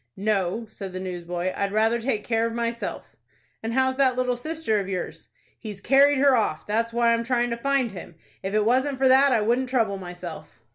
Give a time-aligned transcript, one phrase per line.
[0.17, 3.15] "No," said the newsboy; "I'd rather take care of myself."
[3.61, 6.65] "And how's that little sister of yours?" "He's carried her off.
[6.65, 8.15] That's why I'm tryin' to find him.
[8.41, 10.63] If it wasn't for that I wouldn't trouble myself."